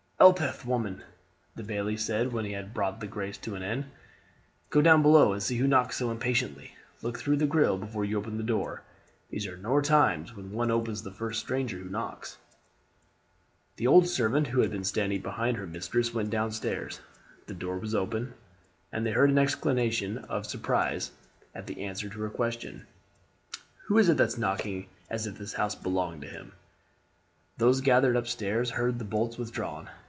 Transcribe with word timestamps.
"Elspeth, 0.21 0.67
woman," 0.67 1.01
the 1.55 1.63
bailie 1.63 1.97
said 1.97 2.31
when 2.31 2.45
he 2.45 2.51
had 2.51 2.75
brought 2.75 2.99
the 2.99 3.07
grace 3.07 3.39
to 3.39 3.55
an 3.55 3.63
end, 3.63 3.85
"go 4.69 4.79
down 4.79 5.01
below 5.01 5.33
and 5.33 5.41
see 5.41 5.57
who 5.57 5.65
knocks 5.65 5.97
so 5.97 6.11
impatiently; 6.11 6.75
look 7.01 7.17
through 7.17 7.37
the 7.37 7.47
grille 7.47 7.75
before 7.79 8.05
you 8.05 8.19
open 8.19 8.37
the 8.37 8.43
door; 8.43 8.83
these 9.31 9.47
are 9.47 9.57
nor 9.57 9.81
times 9.81 10.35
when 10.35 10.51
one 10.51 10.69
opens 10.69 10.99
to 10.99 11.05
the 11.05 11.15
first 11.15 11.39
stranger 11.39 11.79
who 11.79 11.89
knocks." 11.89 12.37
The 13.77 13.87
old 13.87 14.07
servant, 14.07 14.45
who 14.45 14.59
had 14.61 14.69
been 14.69 14.83
standing 14.83 15.21
behind 15.21 15.57
her 15.57 15.65
mistress, 15.65 16.13
went 16.13 16.29
downstairs. 16.29 16.99
The 17.47 17.55
door 17.55 17.79
was 17.79 17.95
opened, 17.95 18.35
and 18.91 19.03
they 19.03 19.11
heard 19.13 19.31
an 19.31 19.39
exclamation 19.39 20.19
of 20.19 20.45
surprise 20.45 21.09
at 21.55 21.65
the 21.65 21.81
answer 21.81 22.09
to 22.09 22.21
her 22.21 22.29
question, 22.29 22.85
"Who 23.87 23.97
is 23.97 24.07
it 24.07 24.17
that's 24.17 24.37
knocking 24.37 24.87
as 25.09 25.25
if 25.25 25.39
the 25.39 25.57
house 25.57 25.73
belonged 25.73 26.21
to 26.21 26.27
him?" 26.27 26.51
Those 27.57 27.81
gathered 27.81 28.15
up 28.15 28.27
stairs 28.27 28.69
heard 28.69 28.99
the 28.99 29.03
bolts 29.05 29.39
withdrawn. 29.39 29.89